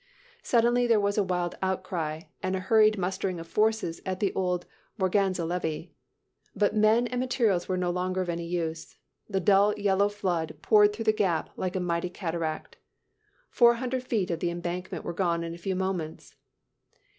Suddenly 0.41 0.87
there 0.87 0.99
was 0.99 1.19
a 1.19 1.23
wild 1.23 1.53
outcry 1.61 2.21
and 2.41 2.55
a 2.55 2.59
hurried 2.59 2.97
mustering 2.97 3.39
of 3.39 3.47
forces 3.47 4.01
at 4.03 4.19
the 4.19 4.33
old 4.33 4.65
Morganza 4.97 5.45
levee. 5.47 5.93
But 6.55 6.75
men 6.75 7.05
and 7.05 7.19
materials 7.19 7.69
were 7.69 7.77
no 7.77 7.91
longer 7.91 8.19
of 8.21 8.27
any 8.27 8.47
use. 8.47 8.97
The 9.29 9.39
dull 9.39 9.77
yellow 9.77 10.09
flood 10.09 10.55
poured 10.63 10.91
through 10.91 11.05
the 11.05 11.13
gap 11.13 11.51
like 11.55 11.75
a 11.75 11.79
mighty 11.79 12.09
cataract. 12.09 12.77
Four 13.51 13.75
hundred 13.75 14.01
feet 14.01 14.31
of 14.31 14.39
the 14.39 14.49
embankment 14.49 15.03
were 15.03 15.13
gone 15.13 15.43
in 15.43 15.53
a 15.53 15.57
few 15.59 15.75
moments. 15.75 16.33